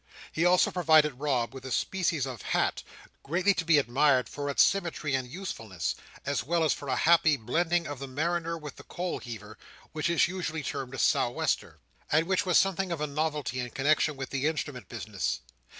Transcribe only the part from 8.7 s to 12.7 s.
the coal heaver; which is usually termed a sou'wester; and which was